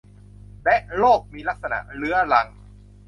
[0.63, 2.47] และโรคมีลักษณะเรื้อรัง